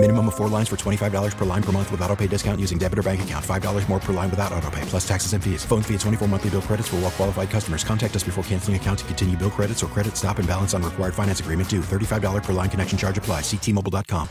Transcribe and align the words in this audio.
Minimum 0.00 0.28
of 0.28 0.36
four 0.36 0.48
lines 0.48 0.68
for 0.68 0.76
$25 0.76 1.36
per 1.36 1.44
line 1.44 1.62
per 1.62 1.72
month 1.72 1.90
with 1.90 2.00
auto 2.02 2.14
pay 2.14 2.28
discount 2.28 2.60
using 2.60 2.78
debit 2.78 3.00
or 3.00 3.02
bank 3.02 3.20
account. 3.22 3.44
$5 3.44 3.88
more 3.88 3.98
per 3.98 4.12
line 4.12 4.30
without 4.30 4.52
auto 4.52 4.70
pay, 4.70 4.82
plus 4.82 5.06
taxes 5.06 5.32
and 5.32 5.42
fees. 5.42 5.64
Phone 5.64 5.82
fee 5.82 5.94
at 5.94 6.00
24 6.00 6.28
monthly 6.28 6.50
bill 6.50 6.62
credits 6.62 6.86
for 6.86 6.96
all 6.96 7.02
well 7.02 7.10
qualified 7.10 7.50
customers. 7.50 7.82
Contact 7.82 8.14
us 8.14 8.22
before 8.22 8.44
canceling 8.44 8.76
account 8.76 9.00
to 9.00 9.04
continue 9.06 9.36
bill 9.36 9.50
credits 9.50 9.82
or 9.82 9.88
credit 9.88 10.16
stop 10.16 10.38
and 10.38 10.46
balance 10.46 10.72
on 10.72 10.84
required 10.84 11.14
finance 11.14 11.40
agreement 11.40 11.68
due. 11.68 11.80
$35 11.80 12.44
per 12.44 12.52
line 12.52 12.70
connection 12.70 12.96
charge 12.96 13.18
apply. 13.18 13.40
Ctmobile.com. 13.40 14.28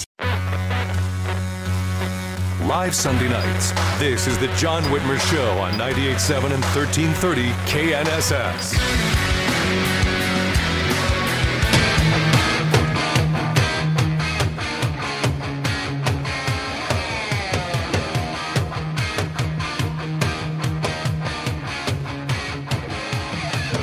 Live 2.65 2.95
Sunday 2.95 3.28
nights. 3.28 3.73
This 4.00 4.25
is 4.25 4.37
the 4.37 4.47
John 4.56 4.84
Whitmer 4.84 5.20
Show 5.29 5.51
on 5.57 5.73
98.7 5.73 6.54
and 6.54 6.64
1330 6.64 7.50
KNSS. 7.68 9.26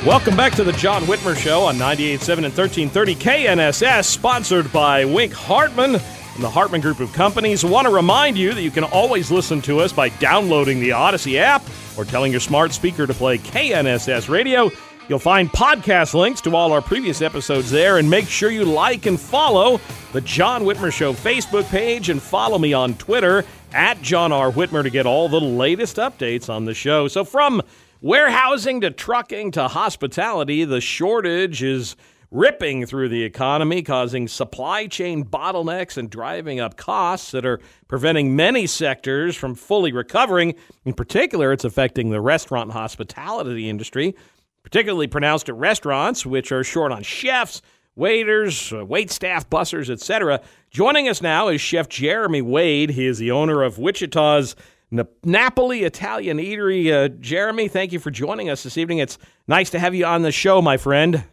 Welcome 0.06 0.36
back 0.36 0.52
to 0.56 0.64
the 0.64 0.72
John 0.72 1.04
Whitmer 1.04 1.34
Show 1.34 1.62
on 1.62 1.76
98.7 1.76 2.44
and 2.44 2.54
1330 2.54 3.14
KNSS, 3.14 4.04
sponsored 4.04 4.70
by 4.70 5.06
Wink 5.06 5.32
Hartman 5.32 5.94
and 5.94 6.44
the 6.44 6.50
Hartman 6.50 6.82
Group 6.82 7.00
of 7.00 7.10
Companies. 7.14 7.64
I 7.64 7.70
want 7.70 7.86
to 7.86 7.94
remind 7.94 8.36
you 8.36 8.52
that 8.52 8.60
you 8.60 8.70
can 8.70 8.84
always 8.84 9.30
listen 9.30 9.62
to 9.62 9.80
us 9.80 9.94
by 9.94 10.10
downloading 10.10 10.78
the 10.78 10.90
Audacy 10.90 11.36
app 11.36 11.62
or 11.96 12.04
telling 12.04 12.32
your 12.32 12.42
smart 12.42 12.74
speaker 12.74 13.06
to 13.06 13.14
play 13.14 13.38
KNSS 13.38 14.28
Radio. 14.28 14.70
You'll 15.08 15.18
find 15.18 15.50
podcast 15.50 16.12
links 16.12 16.42
to 16.42 16.54
all 16.54 16.72
our 16.72 16.82
previous 16.82 17.22
episodes 17.22 17.70
there, 17.70 17.96
and 17.96 18.10
make 18.10 18.28
sure 18.28 18.50
you 18.50 18.66
like 18.66 19.06
and 19.06 19.18
follow 19.18 19.80
the 20.12 20.20
John 20.20 20.64
Whitmer 20.64 20.92
Show 20.92 21.14
Facebook 21.14 21.64
page 21.70 22.10
and 22.10 22.20
follow 22.20 22.58
me 22.58 22.74
on 22.74 22.92
Twitter 22.96 23.42
at 23.72 24.02
John 24.02 24.32
R. 24.32 24.52
Whitmer 24.52 24.82
to 24.82 24.90
get 24.90 25.06
all 25.06 25.30
the 25.30 25.40
latest 25.40 25.96
updates 25.96 26.50
on 26.50 26.66
the 26.66 26.74
show. 26.74 27.08
So, 27.08 27.24
from 27.24 27.62
Warehousing 28.04 28.82
to 28.82 28.90
trucking 28.90 29.52
to 29.52 29.66
hospitality, 29.66 30.66
the 30.66 30.82
shortage 30.82 31.62
is 31.62 31.96
ripping 32.30 32.84
through 32.84 33.08
the 33.08 33.22
economy, 33.22 33.80
causing 33.80 34.28
supply 34.28 34.86
chain 34.88 35.24
bottlenecks 35.24 35.96
and 35.96 36.10
driving 36.10 36.60
up 36.60 36.76
costs 36.76 37.30
that 37.30 37.46
are 37.46 37.60
preventing 37.88 38.36
many 38.36 38.66
sectors 38.66 39.36
from 39.36 39.54
fully 39.54 39.90
recovering. 39.90 40.54
In 40.84 40.92
particular, 40.92 41.50
it's 41.50 41.64
affecting 41.64 42.10
the 42.10 42.20
restaurant 42.20 42.64
and 42.64 42.72
hospitality 42.74 43.70
industry, 43.70 44.14
particularly 44.62 45.06
pronounced 45.06 45.48
at 45.48 45.54
restaurants, 45.54 46.26
which 46.26 46.52
are 46.52 46.62
short 46.62 46.92
on 46.92 47.02
chefs, 47.02 47.62
waiters, 47.96 48.70
uh, 48.78 48.84
wait 48.84 49.10
staff, 49.10 49.48
bussers, 49.48 49.88
etc. 49.88 50.42
Joining 50.68 51.08
us 51.08 51.22
now 51.22 51.48
is 51.48 51.62
Chef 51.62 51.88
Jeremy 51.88 52.42
Wade. 52.42 52.90
He 52.90 53.06
is 53.06 53.16
the 53.16 53.30
owner 53.30 53.62
of 53.62 53.78
Wichita's 53.78 54.56
Napoli 55.24 55.84
Italian 55.84 56.38
Eatery. 56.38 56.92
Uh, 56.92 57.08
Jeremy, 57.08 57.68
thank 57.68 57.92
you 57.92 57.98
for 57.98 58.10
joining 58.10 58.50
us 58.50 58.62
this 58.62 58.76
evening. 58.76 58.98
It's 58.98 59.18
nice 59.46 59.70
to 59.70 59.78
have 59.78 59.94
you 59.94 60.04
on 60.06 60.22
the 60.22 60.32
show, 60.32 60.60
my 60.62 60.76
friend. 60.76 61.24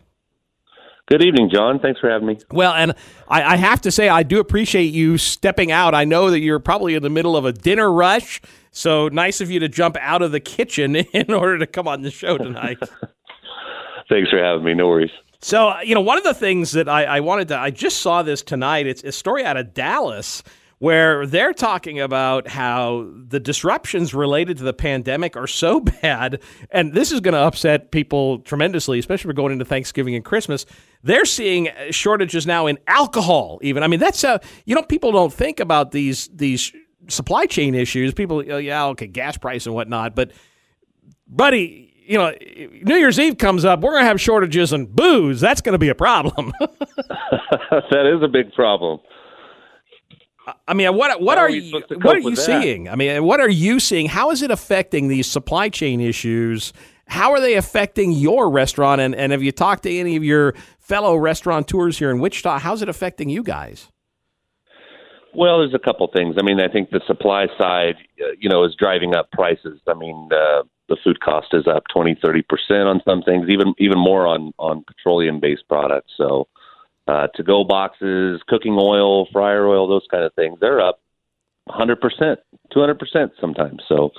Good 1.08 1.24
evening, 1.24 1.50
John. 1.54 1.80
Thanks 1.80 2.00
for 2.00 2.10
having 2.10 2.28
me. 2.28 2.40
Well, 2.52 2.72
and 2.74 2.94
I, 3.28 3.44
I, 3.44 3.56
have 3.58 3.82
to 3.82 3.92
say, 3.92 4.08
I 4.08 4.24
do 4.24 4.40
appreciate 4.40 4.94
you 4.94 5.18
stepping 5.18 5.70
out. 5.70 5.94
I 5.94 6.06
know 6.06 6.32
that 6.32 6.40
you're 6.40 6.60
probably 6.60 6.96
in 6.96 7.04
the 7.04 7.10
middle 7.10 7.36
of 7.36 7.44
a 7.44 7.52
dinner 7.52 7.92
rush, 7.92 8.40
so 8.72 9.10
nice 9.10 9.42
of 9.42 9.52
you 9.52 9.60
to 9.60 9.68
jump 9.68 9.98
out 10.00 10.22
of 10.22 10.32
the 10.32 10.40
kitchen 10.40 10.96
in 11.14 11.34
order 11.34 11.58
to 11.58 11.68
come 11.68 11.88
on 11.88 12.02
the 12.02 12.12
show 12.12 12.38
tonight. 12.38 12.78
Thanks 14.10 14.30
for 14.30 14.42
having 14.42 14.64
me. 14.64 14.74
No 14.74 14.88
worries. 14.88 15.12
So, 15.42 15.70
uh, 15.70 15.82
you 15.82 15.96
know, 15.96 16.02
one 16.02 16.18
of 16.18 16.24
the 16.24 16.34
things 16.34 16.72
that 16.74 16.88
I, 16.88 17.04
I 17.04 17.20
wanted 17.20 17.50
to, 17.50 17.58
I 17.58 17.72
just 17.72 17.98
saw 17.98 18.22
this 18.22 18.42
tonight. 18.42 18.88
It's 18.88 19.04
a 19.04 19.12
story 19.12 19.44
out 19.44 19.58
of 19.58 19.74
Dallas 19.74 20.44
where 20.82 21.28
they're 21.28 21.54
talking 21.54 22.00
about 22.00 22.48
how 22.48 23.08
the 23.28 23.40
disruptions 23.40 24.16
related 24.16 24.58
to 24.58 24.64
the 24.64 24.74
pandemic 24.74 25.38
are 25.38 25.46
so 25.46 25.80
bad, 26.02 26.42
and 26.72 26.94
this 26.94 27.12
is 27.12 27.20
going 27.20 27.36
to 27.36 27.40
upset 27.40 27.92
people 27.92 28.40
tremendously, 28.40 28.98
especially 28.98 29.30
we're 29.30 29.34
going 29.34 29.54
into 29.54 29.64
Thanksgiving 29.64 30.16
and 30.16 30.26
Christmas. 30.26 30.66
They're 31.04 31.26
seeing 31.26 31.70
shortages 31.92 32.48
now 32.48 32.66
in 32.66 32.80
alcohol. 32.88 33.60
Even 33.62 33.84
I 33.84 33.88
mean, 33.88 34.00
that's 34.00 34.24
uh, 34.24 34.40
you 34.66 34.74
know, 34.74 34.82
people 34.82 35.12
don't 35.12 35.32
think 35.32 35.60
about 35.60 35.92
these 35.92 36.30
these 36.34 36.74
supply 37.10 37.46
chain 37.46 37.76
issues. 37.76 38.16
People, 38.16 38.44
oh, 38.50 38.58
yeah, 38.58 38.86
okay, 38.88 39.06
gas 39.06 39.38
price 39.38 39.68
and 39.68 39.76
whatnot, 39.76 40.16
but 40.16 40.32
buddy. 41.28 41.90
You 42.04 42.18
know, 42.18 42.34
New 42.82 42.96
Year's 42.96 43.20
Eve 43.20 43.38
comes 43.38 43.64
up, 43.64 43.80
we're 43.80 43.92
going 43.92 44.02
to 44.02 44.08
have 44.08 44.20
shortages 44.20 44.74
in 44.74 44.88
booze. 44.88 45.40
That's 45.40 45.62
going 45.62 45.74
to 45.74 45.80
be 45.80 45.88
a 45.88 45.96
problem. 45.96 46.52
that 46.60 48.12
is 48.14 48.22
a 48.22 48.28
big 48.28 48.52
problem. 48.54 49.00
I 50.68 50.74
mean, 50.74 50.96
what 50.96 51.22
what 51.22 51.38
are, 51.38 51.46
are 51.46 51.50
you 51.50 51.82
what 52.02 52.16
are 52.16 52.20
you 52.20 52.36
seeing? 52.36 52.90
I 52.90 52.96
mean, 52.96 53.24
what 53.24 53.40
are 53.40 53.50
you 53.50 53.80
seeing? 53.80 54.08
How 54.08 54.32
is 54.32 54.42
it 54.42 54.52
affecting 54.52 55.08
these 55.08 55.30
supply 55.30 55.70
chain 55.70 56.02
issues? 56.02 56.74
How 57.08 57.32
are 57.32 57.42
they 57.42 57.56
affecting 57.56 58.12
your 58.12 58.50
restaurant? 58.50 59.02
And, 59.02 59.14
and 59.14 59.34
have 59.34 59.44
you 59.44 59.52
talked 59.52 59.84
to 59.84 59.96
any 59.96 60.16
of 60.16 60.24
your 60.24 60.56
fellow 60.80 61.16
restaurateurs 61.16 62.00
here 62.00 62.10
in 62.10 62.20
Wichita? 62.20 62.60
How's 62.60 62.82
it 62.82 62.90
affecting 62.90 63.30
you 63.30 63.44
guys? 63.44 63.90
Well, 65.34 65.60
there's 65.60 65.74
a 65.74 65.80
couple 65.80 66.08
things. 66.08 66.36
I 66.40 66.44
mean, 66.44 66.60
I 66.60 66.68
think 66.68 66.90
the 66.90 67.02
supply 67.08 67.48
side, 67.58 67.96
uh, 68.22 68.32
you 68.40 68.50
know, 68.50 68.64
is 68.64 68.76
driving 68.78 69.14
up 69.16 69.30
prices. 69.32 69.80
I 69.88 69.94
mean, 69.94 70.30
uh, 70.32 70.64
the 70.90 70.98
food 71.04 71.20
cost 71.22 71.48
is 71.54 71.68
up 71.68 71.84
20, 71.94 72.18
30 72.22 72.42
percent 72.44 72.88
on 72.88 73.02
some 73.06 73.22
things, 73.24 73.50
even 73.50 73.74
even 73.78 73.98
more 73.98 74.28
on 74.28 74.54
on 74.58 74.84
petroleum 74.86 75.40
based 75.40 75.68
products. 75.70 76.12
So, 76.18 76.48
uh, 77.12 77.28
to 77.36 77.44
go 77.44 77.64
boxes, 77.66 78.42
cooking 78.48 78.78
oil, 78.80 79.28
fryer 79.34 79.68
oil, 79.68 79.88
those 79.88 80.08
kind 80.10 80.24
of 80.24 80.34
things. 80.34 80.58
They're 80.62 80.80
up 80.80 81.02
100%, 81.68 81.98
200% 82.74 83.30
sometimes. 83.40 83.84
So 83.90 84.12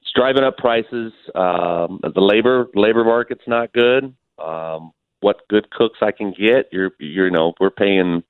it's 0.00 0.12
driving 0.14 0.44
up 0.44 0.56
prices. 0.56 1.12
Um, 1.34 2.00
the 2.02 2.20
labor 2.20 2.68
labor 2.74 3.04
market's 3.04 3.42
not 3.48 3.72
good. 3.72 4.14
Um, 4.38 4.92
what 5.20 5.48
good 5.48 5.70
cooks 5.70 5.98
I 6.02 6.12
can 6.12 6.30
get, 6.30 6.68
you're, 6.70 6.90
you're 7.00 7.26
you 7.26 7.32
know, 7.32 7.54
we're 7.58 7.70
paying, 7.70 8.22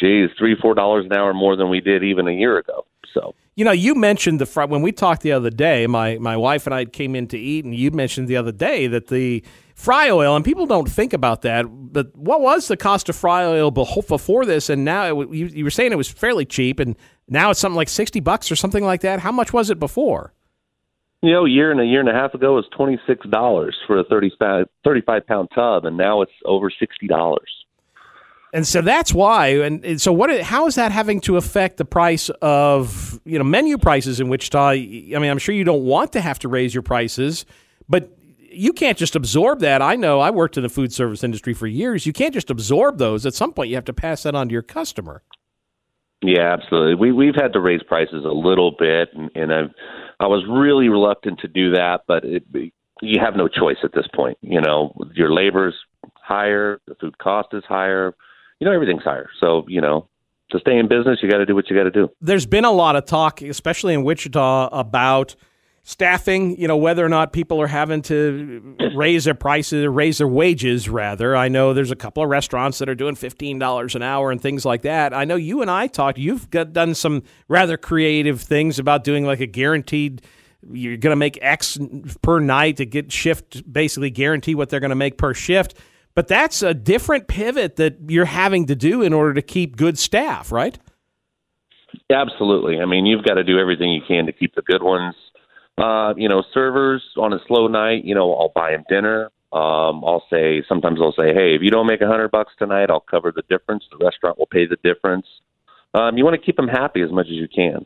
geez, 0.00 0.30
three, 0.38 0.56
four 0.60 0.74
dollars 0.74 1.06
an 1.06 1.12
hour 1.12 1.32
more 1.34 1.56
than 1.56 1.68
we 1.68 1.80
did 1.80 2.02
even 2.02 2.28
a 2.28 2.32
year 2.32 2.58
ago. 2.58 2.86
So. 3.12 3.34
You 3.54 3.64
know, 3.64 3.72
you 3.72 3.94
mentioned 3.94 4.38
the 4.38 4.46
front 4.46 4.70
when 4.70 4.82
we 4.82 4.92
talked 4.92 5.22
the 5.22 5.32
other 5.32 5.48
day. 5.48 5.86
My 5.86 6.18
my 6.18 6.36
wife 6.36 6.66
and 6.66 6.74
I 6.74 6.84
came 6.84 7.14
in 7.14 7.26
to 7.28 7.38
eat, 7.38 7.64
and 7.64 7.74
you 7.74 7.90
mentioned 7.90 8.28
the 8.28 8.36
other 8.36 8.52
day 8.52 8.86
that 8.88 9.06
the 9.06 9.42
fry 9.74 10.10
oil, 10.10 10.36
and 10.36 10.44
people 10.44 10.66
don't 10.66 10.90
think 10.90 11.14
about 11.14 11.42
that. 11.42 11.64
But 11.66 12.14
what 12.14 12.42
was 12.42 12.68
the 12.68 12.76
cost 12.76 13.08
of 13.08 13.16
fry 13.16 13.44
oil 13.44 13.70
before 13.70 14.44
this? 14.44 14.68
And 14.68 14.84
now 14.84 15.20
it, 15.20 15.30
you, 15.32 15.46
you 15.46 15.64
were 15.64 15.70
saying 15.70 15.92
it 15.92 15.96
was 15.96 16.08
fairly 16.08 16.44
cheap, 16.44 16.78
and 16.78 16.96
now 17.28 17.50
it's 17.50 17.60
something 17.60 17.76
like 17.76 17.88
sixty 17.88 18.20
bucks 18.20 18.52
or 18.52 18.56
something 18.56 18.84
like 18.84 19.00
that. 19.00 19.20
How 19.20 19.32
much 19.32 19.54
was 19.54 19.70
it 19.70 19.78
before? 19.78 20.34
You 21.22 21.32
know, 21.32 21.46
a 21.46 21.50
year 21.50 21.70
and 21.70 21.80
a 21.80 21.86
year 21.86 22.00
and 22.00 22.10
a 22.10 22.12
half 22.12 22.34
ago 22.34 22.52
it 22.52 22.56
was 22.56 22.68
twenty 22.76 23.00
six 23.06 23.26
dollars 23.30 23.74
for 23.86 23.98
a 23.98 24.04
35, 24.04 24.66
35 24.84 25.26
pound 25.26 25.48
tub, 25.54 25.86
and 25.86 25.96
now 25.96 26.20
it's 26.20 26.32
over 26.44 26.70
sixty 26.70 27.06
dollars. 27.06 27.50
And 28.52 28.66
so 28.66 28.80
that's 28.80 29.12
why. 29.12 29.48
And 29.48 30.00
so, 30.00 30.12
what? 30.12 30.40
How 30.40 30.66
is 30.66 30.76
that 30.76 30.92
having 30.92 31.20
to 31.22 31.36
affect 31.36 31.76
the 31.76 31.84
price 31.84 32.30
of 32.40 33.20
you 33.24 33.38
know 33.38 33.44
menu 33.44 33.76
prices 33.76 34.20
in 34.20 34.28
Wichita? 34.28 34.70
I 34.70 34.74
mean, 34.74 35.30
I'm 35.30 35.38
sure 35.38 35.54
you 35.54 35.64
don't 35.64 35.84
want 35.84 36.12
to 36.12 36.20
have 36.20 36.38
to 36.40 36.48
raise 36.48 36.72
your 36.72 36.82
prices, 36.82 37.44
but 37.88 38.16
you 38.38 38.72
can't 38.72 38.96
just 38.96 39.16
absorb 39.16 39.60
that. 39.60 39.82
I 39.82 39.96
know 39.96 40.20
I 40.20 40.30
worked 40.30 40.56
in 40.56 40.62
the 40.62 40.68
food 40.68 40.92
service 40.92 41.22
industry 41.22 41.52
for 41.52 41.66
years. 41.66 42.06
You 42.06 42.12
can't 42.12 42.32
just 42.32 42.50
absorb 42.50 42.98
those. 42.98 43.26
At 43.26 43.34
some 43.34 43.52
point, 43.52 43.68
you 43.68 43.74
have 43.74 43.84
to 43.86 43.92
pass 43.92 44.22
that 44.22 44.34
on 44.34 44.48
to 44.48 44.52
your 44.52 44.62
customer. 44.62 45.22
Yeah, 46.22 46.54
absolutely. 46.54 46.94
We 46.94 47.12
we've 47.12 47.34
had 47.34 47.52
to 47.52 47.60
raise 47.60 47.82
prices 47.82 48.24
a 48.24 48.32
little 48.32 48.74
bit, 48.78 49.10
and, 49.12 49.30
and 49.34 49.52
I 49.52 49.62
I 50.18 50.26
was 50.28 50.44
really 50.48 50.88
reluctant 50.88 51.40
to 51.40 51.48
do 51.48 51.72
that, 51.72 52.02
but 52.06 52.24
it, 52.24 52.44
you 53.02 53.20
have 53.20 53.36
no 53.36 53.48
choice 53.48 53.76
at 53.84 53.92
this 53.92 54.06
point. 54.14 54.38
You 54.40 54.60
know, 54.60 54.94
your 55.14 55.32
labor's 55.32 55.74
higher, 56.14 56.80
the 56.86 56.94
food 56.94 57.18
cost 57.18 57.48
is 57.52 57.64
higher, 57.68 58.14
you 58.60 58.66
know, 58.66 58.72
everything's 58.72 59.04
higher. 59.04 59.28
So 59.40 59.64
you 59.68 59.80
know, 59.80 60.08
to 60.50 60.58
stay 60.58 60.78
in 60.78 60.88
business, 60.88 61.18
you 61.22 61.30
got 61.30 61.38
to 61.38 61.46
do 61.46 61.54
what 61.54 61.68
you 61.70 61.76
got 61.76 61.84
to 61.84 61.90
do. 61.90 62.08
There's 62.20 62.46
been 62.46 62.64
a 62.64 62.72
lot 62.72 62.96
of 62.96 63.04
talk, 63.06 63.42
especially 63.42 63.94
in 63.94 64.04
Wichita, 64.04 64.68
about 64.72 65.36
staffing, 65.82 66.60
you 66.60 66.66
know, 66.66 66.76
whether 66.76 67.04
or 67.04 67.08
not 67.08 67.32
people 67.32 67.60
are 67.60 67.68
having 67.68 68.02
to 68.02 68.76
raise 68.96 69.24
their 69.24 69.34
prices 69.34 69.84
or 69.84 69.90
raise 69.92 70.18
their 70.18 70.26
wages, 70.26 70.88
rather. 70.88 71.36
I 71.36 71.46
know 71.46 71.72
there's 71.74 71.92
a 71.92 71.96
couple 71.96 72.24
of 72.24 72.28
restaurants 72.28 72.78
that 72.78 72.88
are 72.88 72.96
doing 72.96 73.14
$15 73.14 73.94
an 73.94 74.02
hour 74.02 74.32
and 74.32 74.40
things 74.42 74.64
like 74.64 74.82
that. 74.82 75.14
I 75.14 75.24
know 75.24 75.36
you 75.36 75.62
and 75.62 75.70
I 75.70 75.86
talked, 75.86 76.18
you've 76.18 76.50
got, 76.50 76.72
done 76.72 76.94
some 76.96 77.22
rather 77.46 77.76
creative 77.76 78.40
things 78.40 78.80
about 78.80 79.04
doing 79.04 79.24
like 79.24 79.38
a 79.38 79.46
guaranteed 79.46 80.22
you're 80.72 80.96
going 80.96 81.12
to 81.12 81.16
make 81.16 81.38
X 81.40 81.78
per 82.22 82.40
night 82.40 82.78
to 82.78 82.86
get 82.86 83.12
shift, 83.12 83.70
basically 83.72 84.10
guarantee 84.10 84.54
what 84.54 84.68
they're 84.68 84.80
going 84.80 84.90
to 84.90 84.96
make 84.96 85.18
per 85.18 85.34
shift. 85.34 85.78
But 86.16 86.28
that's 86.28 86.62
a 86.62 86.72
different 86.72 87.28
pivot 87.28 87.76
that 87.76 87.98
you're 88.08 88.24
having 88.24 88.66
to 88.66 88.74
do 88.74 89.02
in 89.02 89.12
order 89.12 89.34
to 89.34 89.42
keep 89.42 89.76
good 89.76 89.98
staff, 89.98 90.50
right? 90.50 90.76
Absolutely. 92.10 92.80
I 92.80 92.86
mean, 92.86 93.04
you've 93.04 93.22
got 93.22 93.34
to 93.34 93.44
do 93.44 93.58
everything 93.58 93.92
you 93.92 94.00
can 94.08 94.24
to 94.24 94.32
keep 94.32 94.54
the 94.54 94.62
good 94.62 94.82
ones. 94.82 95.14
Uh, 95.76 96.14
you 96.16 96.26
know, 96.26 96.42
servers 96.54 97.02
on 97.18 97.34
a 97.34 97.38
slow 97.46 97.68
night, 97.68 98.06
you 98.06 98.14
know, 98.14 98.32
I'll 98.32 98.52
buy 98.54 98.70
them 98.70 98.84
dinner. 98.88 99.30
Um, 99.52 100.02
I'll 100.04 100.24
say 100.30 100.64
sometimes 100.66 101.00
I'll 101.02 101.12
say, 101.12 101.34
hey, 101.34 101.54
if 101.54 101.60
you 101.60 101.70
don't 101.70 101.86
make 101.86 102.00
a 102.00 102.06
hundred 102.06 102.30
bucks 102.30 102.54
tonight, 102.58 102.90
I'll 102.90 103.00
cover 103.00 103.30
the 103.30 103.42
difference. 103.50 103.84
The 103.90 104.02
restaurant 104.02 104.38
will 104.38 104.46
pay 104.46 104.66
the 104.66 104.78
difference. 104.82 105.26
Um, 105.92 106.16
you 106.16 106.24
want 106.24 106.34
to 106.34 106.44
keep 106.44 106.56
them 106.56 106.68
happy 106.68 107.02
as 107.02 107.12
much 107.12 107.26
as 107.26 107.32
you 107.32 107.46
can. 107.46 107.84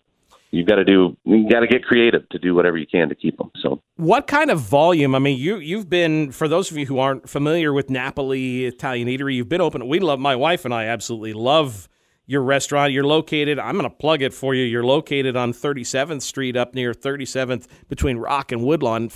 You've 0.50 0.67
got 0.67 0.76
to 0.76 0.85
do. 0.85 1.17
You 1.25 1.49
got 1.49 1.61
to 1.61 1.67
get 1.67 1.85
creative 1.85 2.29
to 2.31 2.38
do 2.38 2.55
whatever 2.55 2.76
you 2.76 2.87
can 2.87 3.08
to 3.08 3.14
keep 3.14 3.38
them. 3.38 3.50
So, 3.62 3.82
what 3.97 4.26
kind 4.26 4.50
of 4.50 4.61
volume? 4.61 5.14
I 5.14 5.19
mean, 5.20 5.38
you 5.38 5.56
you've 5.56 5.88
been 5.88 6.32
for 6.32 6.49
those 6.49 6.70
of 6.70 6.76
you 6.76 6.87
who 6.87 6.99
aren't 6.99 7.29
familiar 7.29 7.73
with 7.73 7.88
Napoli 7.88 8.64
Italian 8.64 9.08
Eatery, 9.08 9.35
you've 9.35 9.49
been 9.49 9.61
open. 9.61 9.87
We 9.87 10.00
love 10.00 10.19
my 10.19 10.35
wife 10.35 10.64
and 10.64 10.75
I 10.75 10.87
absolutely 10.87 11.35
love 11.35 11.88
your 12.26 12.43
restaurant. 12.43 12.93
You're 12.93 13.05
located. 13.05 13.58
I'm 13.58 13.76
going 13.76 13.88
to 13.88 13.97
plug 13.97 14.23
it 14.23 14.35
for 14.35 14.55
you. 14.55 14.64
You're 14.64 14.85
located 14.85 15.37
on 15.37 15.52
37th 15.52 16.23
Street, 16.23 16.56
up 16.56 16.75
near 16.75 16.93
37th 16.93 17.67
between 17.88 18.19
Rock 18.19 18.52
and 18.52 18.64
Woodlawn 18.64 19.08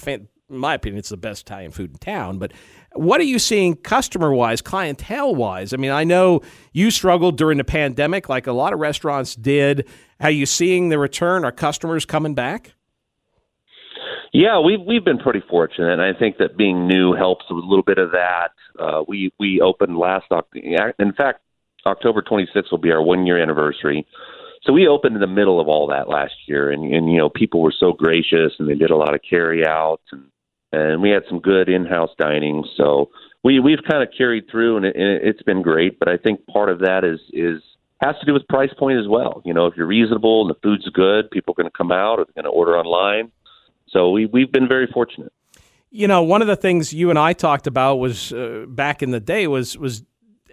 in 0.51 0.59
my 0.59 0.75
opinion, 0.75 0.99
it's 0.99 1.09
the 1.09 1.17
best 1.17 1.43
Italian 1.43 1.71
food 1.71 1.91
in 1.91 1.99
town. 1.99 2.39
But 2.39 2.53
what 2.95 3.21
are 3.21 3.25
you 3.25 3.39
seeing 3.39 3.75
customer 3.77 4.33
wise, 4.33 4.61
clientele 4.61 5.35
wise? 5.35 5.73
I 5.73 5.77
mean, 5.77 5.91
I 5.91 6.05
know 6.05 6.41
you 6.73 6.91
struggled 6.91 7.37
during 7.37 7.59
the 7.59 7.65
pandemic, 7.65 8.29
like 8.29 8.47
a 8.47 8.53
lot 8.53 8.73
of 8.73 8.79
restaurants 8.79 9.35
did. 9.35 9.89
Are 10.21 10.31
you 10.31 10.47
seeing 10.47 10.89
the 10.89 10.99
return? 10.99 11.45
Are 11.45 11.53
customers 11.53 12.05
coming 12.05 12.35
back? 12.35 12.73
Yeah, 14.33 14.59
we've 14.61 14.81
we've 14.85 15.05
been 15.05 15.19
pretty 15.19 15.43
fortunate, 15.49 15.93
and 15.93 16.03
I 16.03 16.13
think 16.19 16.39
that 16.39 16.57
being 16.57 16.89
new 16.89 17.13
helps 17.13 17.45
a 17.51 17.55
little 17.55 17.85
bit 17.85 17.99
of 17.99 18.11
that. 18.13 18.51
Uh, 18.79 19.05
we 19.07 19.33
we 19.39 19.61
opened 19.61 19.97
last 19.97 20.27
October. 20.33 20.93
In 20.99 21.13
fact, 21.13 21.41
October 21.87 22.21
26th 22.21 22.71
will 22.71 22.79
be 22.79 22.91
our 22.91 23.03
one 23.03 23.27
year 23.27 23.41
anniversary. 23.41 24.07
So 24.65 24.73
we 24.73 24.89
opened 24.89 25.15
in 25.15 25.21
the 25.21 25.27
middle 25.27 25.61
of 25.61 25.69
all 25.69 25.87
that 25.89 26.09
last 26.09 26.33
year, 26.47 26.73
and, 26.73 26.83
and 26.93 27.13
you 27.13 27.19
know 27.19 27.29
people 27.29 27.61
were 27.61 27.75
so 27.79 27.93
gracious, 27.93 28.53
and 28.59 28.69
they 28.69 28.75
did 28.75 28.91
a 28.91 28.97
lot 28.97 29.15
of 29.15 29.21
carry 29.29 29.65
outs 29.67 30.03
and 30.11 30.25
and 30.75 31.03
we 31.03 31.11
had 31.11 31.23
some 31.29 31.41
good 31.41 31.69
in-house 31.69 32.11
dining. 32.19 32.65
So 32.77 33.11
we 33.43 33.61
we've 33.61 33.83
kind 33.89 34.03
of 34.03 34.09
carried 34.17 34.51
through, 34.51 34.79
and, 34.79 34.87
it, 34.87 34.95
it's 34.97 35.43
been 35.43 35.63
great. 35.63 35.99
But 35.99 36.09
I 36.09 36.17
think 36.17 36.47
part 36.47 36.69
of 36.69 36.81
that 36.81 37.05
is 37.05 37.21
is 37.33 37.63
has 38.03 38.17
to 38.21 38.27
do 38.27 38.33
with 38.33 38.47
price 38.49 38.73
point 38.79 38.99
as 38.99 39.09
well. 39.09 39.43
You 39.45 39.55
know, 39.55 39.67
if 39.67 39.77
you're 39.77 39.87
reasonable 39.87 40.43
and 40.43 40.51
the 40.51 40.59
food's 40.63 40.89
good, 40.91 41.31
people 41.31 41.53
are 41.53 41.63
going 41.63 41.71
to 41.71 41.77
come 41.77 41.93
out 41.93 42.19
or 42.19 42.25
they're 42.25 42.43
going 42.43 42.53
to 42.53 42.57
order 42.57 42.77
online. 42.77 43.31
So 43.89 44.11
we 44.11 44.27
we've 44.27 44.51
been 44.51 44.69
very 44.69 44.89
fortunate. 44.93 45.33
You 45.91 46.09
know, 46.09 46.23
one 46.23 46.43
of 46.43 46.49
the 46.49 46.57
things 46.57 46.93
you 46.93 47.11
and 47.11 47.19
I 47.19 47.35
talked 47.35 47.69
about 47.69 47.97
was 47.97 48.33
uh, 48.33 48.67
back 48.69 49.03
in 49.03 49.11
the 49.13 49.21
day 49.21 49.47
was 49.47 49.79
was 49.79 50.03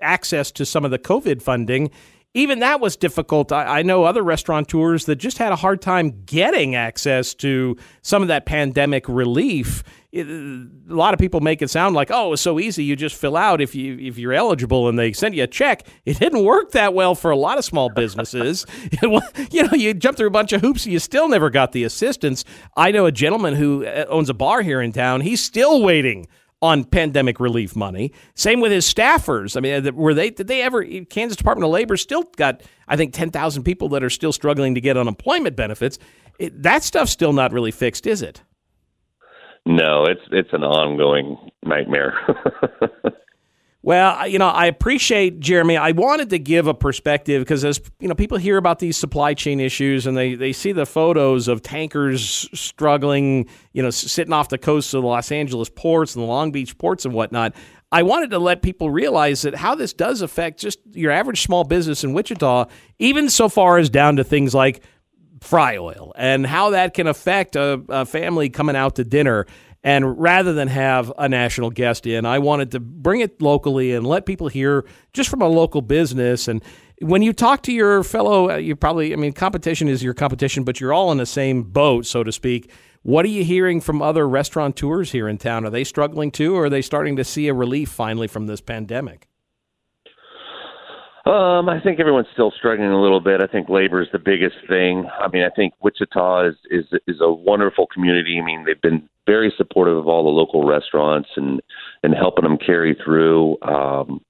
access 0.02 0.52
to 0.52 0.66
some 0.66 0.86
of 0.86 0.92
the 0.92 1.00
COVID 1.00 1.42
funding 1.42 1.92
even 2.34 2.60
that 2.60 2.80
was 2.80 2.96
difficult. 2.96 3.52
I, 3.52 3.80
I, 3.80 3.82
know 3.82 4.06
other 4.06 4.24
restaurateurs 4.24 5.06
that 5.06 5.18
just 5.18 5.38
had 5.38 5.52
a 5.52 5.56
hard 5.58 5.82
time 5.82 6.24
getting 6.26 6.76
access 6.76 7.34
to 7.36 7.76
some 8.02 8.22
of 8.22 8.30
that 8.30 8.46
pandemic 8.46 9.10
relief. 9.10 9.84
It, 10.14 10.28
a 10.28 10.70
lot 10.94 11.14
of 11.14 11.20
people 11.20 11.42
make 11.42 11.62
it 11.62 11.70
sound 11.70 11.94
like, 11.94 12.10
oh, 12.10 12.34
it's 12.34 12.42
so 12.42 12.58
easy. 12.60 12.86
You 12.86 12.96
just 12.96 13.16
fill 13.16 13.36
out 13.36 13.60
if 13.60 13.76
you 13.76 13.98
if 14.00 14.18
you're 14.18 14.34
eligible, 14.34 14.88
and 14.88 14.98
they 14.98 15.12
send 15.12 15.36
you 15.36 15.44
a 15.44 15.48
check. 15.48 15.86
It 16.06 16.20
didn't 16.20 16.44
work 16.46 16.72
that 16.72 16.94
well 16.94 17.16
for 17.16 17.32
a 17.32 17.38
lot 17.38 17.58
of 17.58 17.66
small 17.66 17.90
businesses. 17.90 18.66
you 19.02 19.64
know, 19.64 19.74
you 19.74 19.94
jump 19.94 20.18
through 20.18 20.28
a 20.28 20.32
bunch 20.32 20.54
of 20.54 20.62
hoops, 20.62 20.86
and 20.86 20.94
you 20.94 21.00
still 21.00 21.28
never 21.28 21.50
got 21.50 21.74
the 21.74 21.84
assistance. 21.84 22.46
I 22.78 22.92
know 22.92 23.06
a 23.06 23.12
gentleman 23.12 23.56
who 23.56 23.86
uh, 23.86 24.06
owns 24.08 24.30
a 24.30 24.34
bar 24.34 24.62
here 24.62 24.82
in 24.82 24.94
town. 24.94 25.22
He's 25.22 25.44
still 25.44 25.82
waiting 25.82 26.28
on 26.62 26.84
pandemic 26.84 27.40
relief 27.40 27.76
money. 27.76 28.12
Same 28.36 28.62
with 28.62 28.72
his 28.72 28.92
staffers. 28.92 29.58
I 29.58 29.60
mean, 29.60 29.88
uh, 29.88 29.92
were 29.92 30.14
they 30.14 30.30
did 30.30 30.48
they 30.48 30.62
ever? 30.62 30.84
Kansas 31.06 31.36
Department 31.36 31.66
of 31.66 31.72
Labor 31.72 31.98
still 31.98 32.24
got 32.38 32.62
I 32.88 32.96
think 32.98 33.14
ten 33.14 33.32
thousand 33.32 33.64
people 33.64 33.90
that 33.90 34.04
are 34.04 34.10
still 34.10 34.34
struggling 34.34 34.76
to 34.76 34.82
get 34.82 34.98
unemployment 34.98 35.56
benefits. 35.56 35.98
It, 36.40 36.62
that 36.64 36.84
stuff's 36.84 37.12
still 37.12 37.34
not 37.34 37.52
really 37.52 37.72
fixed, 37.72 38.08
is 38.08 38.22
it? 38.22 38.44
No, 39.66 40.06
it's 40.06 40.22
it's 40.32 40.54
an 40.54 40.64
ongoing 40.64 41.38
nightmare. 41.64 42.14
Well, 43.84 44.28
you 44.28 44.38
know, 44.38 44.48
I 44.48 44.68
appreciate 44.68 45.40
Jeremy. 45.40 45.76
I 45.76 45.92
wanted 45.92 46.30
to 46.30 46.40
give 46.40 46.68
a 46.68 46.74
perspective 46.74 47.42
because 47.42 47.66
as 47.66 47.82
you 48.00 48.08
know, 48.08 48.14
people 48.14 48.38
hear 48.38 48.58
about 48.58 48.78
these 48.78 48.96
supply 48.96 49.34
chain 49.34 49.60
issues 49.60 50.06
and 50.06 50.16
they, 50.16 50.36
they 50.36 50.54
see 50.54 50.72
the 50.72 50.86
photos 50.86 51.48
of 51.48 51.64
tankers 51.64 52.48
struggling, 52.54 53.48
you 53.74 53.82
know, 53.82 53.90
sitting 53.90 54.34
off 54.34 54.50
the 54.50 54.60
coast 54.60 54.94
of 54.94 55.02
the 55.02 55.08
Los 55.08 55.32
Angeles 55.32 55.70
ports 55.70 56.16
and 56.16 56.22
the 56.22 56.28
Long 56.28 56.52
Beach 56.52 56.78
ports 56.78 57.06
and 57.06 57.14
whatnot. 57.14 57.56
I 57.92 58.04
wanted 58.04 58.30
to 58.32 58.40
let 58.40 58.62
people 58.62 58.92
realize 58.92 59.42
that 59.42 59.56
how 59.56 59.74
this 59.74 59.94
does 59.94 60.22
affect 60.22 60.60
just 60.60 60.80
your 60.92 61.12
average 61.12 61.42
small 61.42 61.64
business 61.64 62.04
in 62.04 62.14
Wichita, 62.14 62.66
even 63.00 63.30
so 63.30 63.50
far 63.50 63.80
as 63.80 63.90
down 63.90 64.16
to 64.18 64.24
things 64.24 64.54
like 64.54 64.84
fry 65.42 65.76
oil 65.78 66.14
and 66.16 66.46
how 66.46 66.70
that 66.70 66.94
can 66.94 67.08
affect 67.08 67.56
a, 67.56 67.84
a 67.90 68.06
family 68.06 68.50
coming 68.50 68.76
out 68.76 68.96
to 68.96 69.04
dinner. 69.04 69.46
And 69.84 70.20
rather 70.20 70.54
than 70.54 70.68
have 70.68 71.12
a 71.18 71.28
national 71.28 71.72
guest 71.72 72.06
in, 72.06 72.24
I 72.24 72.38
wanted 72.38 72.72
to 72.72 72.80
bring 72.80 73.22
it 73.22 73.42
locally 73.42 73.94
and 73.94 74.06
let 74.06 74.28
people 74.28 74.48
hear 74.48 74.86
just 75.12 75.28
from 75.28 75.42
a 75.42 75.48
local 75.48 75.82
business. 75.82 76.48
And 76.48 76.64
when 77.02 77.24
you 77.24 77.34
talk 77.34 77.64
to 77.64 77.74
your 77.74 78.04
fellow, 78.04 78.52
uh, 78.52 78.58
you 78.58 78.76
probably, 78.76 79.12
I 79.12 79.16
mean, 79.16 79.34
competition 79.34 79.88
is 79.88 80.04
your 80.04 80.14
competition, 80.14 80.64
but 80.64 80.80
you're 80.80 80.94
all 80.94 81.12
in 81.12 81.18
the 81.18 81.26
same 81.26 81.64
boat, 81.64 82.06
so 82.06 82.24
to 82.24 82.32
speak. 82.32 82.72
What 83.02 83.26
are 83.26 83.30
you 83.30 83.44
hearing 83.44 83.82
from 83.82 84.04
other 84.04 84.30
restaurateurs 84.30 85.12
here 85.12 85.28
in 85.28 85.40
town? 85.40 85.66
Are 85.66 85.72
they 85.72 85.84
struggling 85.84 86.30
too, 86.30 86.56
or 86.56 86.66
are 86.66 86.70
they 86.70 86.84
starting 86.84 87.16
to 87.16 87.24
see 87.24 87.48
a 87.48 87.54
relief 87.56 87.90
finally 87.90 88.28
from 88.28 88.46
this 88.46 88.62
pandemic? 88.62 89.31
Um, 91.26 91.70
I 91.70 91.80
think 91.84 92.00
everyone's 92.00 92.28
still 92.34 92.52
struggling 92.58 92.90
a 92.90 93.02
little 93.02 93.20
bit. 93.20 93.42
I 93.44 93.48
think 93.48 93.70
labor 93.70 94.02
is 94.02 94.08
the 94.12 94.20
biggest 94.20 94.56
thing. 94.68 95.06
I 95.20 95.28
mean, 95.28 95.44
I 95.44 95.50
think 95.56 95.74
Wichita 95.82 96.48
is 96.48 96.56
is 96.72 96.86
is 97.08 97.22
a 97.22 97.32
wonderful 97.32 97.86
community. 97.94 98.40
I 98.42 98.46
mean, 98.46 98.66
they've 98.66 98.82
been 98.82 99.08
very 99.28 99.54
supportive 99.56 99.98
of 99.98 100.08
all 100.08 100.24
the 100.24 100.30
local 100.30 100.66
restaurants 100.66 101.30
and 101.36 101.62
and 102.02 102.16
helping 102.16 102.44
them 102.44 102.58
carry 102.58 102.98
through. 103.04 103.62
Um, 103.62 104.22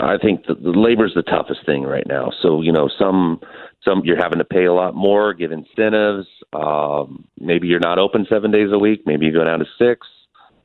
I 0.00 0.16
think 0.18 0.46
the, 0.46 0.54
the 0.54 1.04
is 1.04 1.14
the 1.14 1.22
toughest 1.22 1.66
thing 1.66 1.82
right 1.82 2.06
now. 2.06 2.32
So 2.40 2.62
you 2.62 2.72
know, 2.72 2.88
some 2.98 3.40
some 3.84 4.02
you're 4.04 4.16
having 4.16 4.38
to 4.38 4.44
pay 4.44 4.64
a 4.64 4.72
lot 4.72 4.94
more, 4.94 5.34
give 5.34 5.52
incentives. 5.52 6.26
Um, 6.54 7.26
maybe 7.38 7.68
you're 7.68 7.78
not 7.78 7.98
open 7.98 8.26
seven 8.28 8.50
days 8.50 8.70
a 8.72 8.78
week. 8.78 9.02
Maybe 9.04 9.26
you 9.26 9.32
go 9.32 9.44
down 9.44 9.58
to 9.58 9.66
six. 9.78 10.06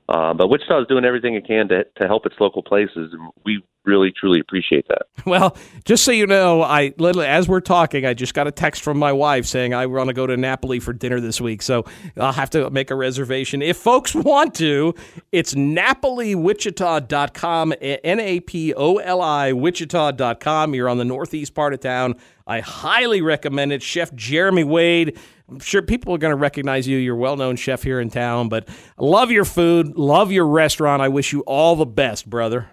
Uh, 0.10 0.34
but 0.34 0.48
Wichita 0.48 0.82
is 0.82 0.88
doing 0.88 1.06
everything 1.06 1.36
it 1.36 1.46
can 1.46 1.68
to 1.68 1.84
to 1.98 2.08
help 2.08 2.26
its 2.26 2.34
local 2.40 2.64
places, 2.64 3.14
and 3.14 3.30
we 3.46 3.62
really 3.86 4.12
truly 4.12 4.40
appreciate 4.40 4.88
that. 4.88 5.04
Well, 5.26 5.58
just 5.86 6.04
so 6.06 6.12
you 6.12 6.26
know, 6.26 6.64
I 6.64 6.94
literally 6.98 7.28
as 7.28 7.48
we're 7.48 7.60
talking, 7.60 8.04
I 8.06 8.16
just 8.16 8.34
got 8.34 8.48
a 8.48 8.52
text 8.52 8.82
from 8.82 8.98
my 8.98 9.12
wife 9.12 9.46
saying 9.46 9.76
I 9.76 9.86
want 9.86 10.08
to 10.08 10.14
go 10.14 10.26
to 10.26 10.36
Napoli 10.36 10.80
for 10.80 10.94
dinner 10.94 11.20
this 11.20 11.40
week, 11.40 11.62
so 11.62 11.86
I'll 12.18 12.32
have 12.32 12.50
to 12.52 12.72
make 12.72 12.90
a 12.90 12.96
reservation. 12.96 13.62
If 13.62 13.78
folks 13.78 14.16
want 14.16 14.56
to, 14.56 14.96
it's 15.32 15.54
napoliwichita.com, 15.54 17.74
N 17.80 18.20
A 18.20 18.40
P 18.40 18.74
O 18.74 18.98
L 18.98 19.22
I 19.22 19.52
wichita.com. 19.52 20.74
You're 20.74 20.90
on 20.90 20.98
the 20.98 21.06
northeast 21.06 21.54
part 21.54 21.76
of 21.76 21.82
town. 21.82 22.16
I 22.48 22.62
highly 22.62 23.22
recommend 23.22 23.72
it. 23.74 23.84
Chef 23.84 24.12
Jeremy 24.16 24.64
Wade. 24.64 25.20
I'm 25.50 25.60
sure 25.60 25.82
people 25.82 26.14
are 26.14 26.18
going 26.18 26.32
to 26.32 26.38
recognize 26.38 26.88
you. 26.88 26.98
You're 26.98 27.16
a 27.16 27.20
well 27.20 27.36
known 27.36 27.56
chef 27.56 27.84
here 27.84 28.00
in 28.00 28.10
town, 28.10 28.50
but 28.50 28.68
I 28.68 29.04
love 29.04 29.32
your 29.32 29.46
food, 29.46 29.96
love 29.98 30.32
your 30.32 30.48
restaurant. 30.48 31.02
I 31.02 31.08
wish 31.08 31.34
you 31.34 31.42
all 31.42 31.76
the 31.76 31.86
best, 31.86 32.30
brother. 32.30 32.70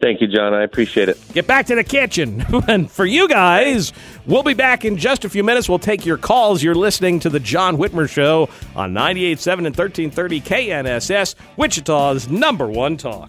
Thank 0.00 0.20
you, 0.20 0.28
John. 0.28 0.54
I 0.54 0.62
appreciate 0.62 1.08
it. 1.08 1.18
Get 1.32 1.48
back 1.48 1.66
to 1.66 1.74
the 1.74 1.82
kitchen. 1.82 2.44
and 2.68 2.88
for 2.88 3.04
you 3.04 3.26
guys, 3.26 3.92
we'll 4.26 4.44
be 4.44 4.54
back 4.54 4.84
in 4.84 4.96
just 4.96 5.24
a 5.24 5.28
few 5.28 5.42
minutes. 5.42 5.68
We'll 5.68 5.80
take 5.80 6.06
your 6.06 6.18
calls. 6.18 6.62
You're 6.62 6.76
listening 6.76 7.18
to 7.20 7.30
The 7.30 7.40
John 7.40 7.76
Whitmer 7.76 8.08
Show 8.08 8.48
on 8.76 8.92
98.7 8.94 9.52
and 9.66 9.76
1330 9.76 10.40
KNSS, 10.40 11.34
Wichita's 11.56 12.28
number 12.28 12.68
one 12.68 12.96
talk. 12.96 13.28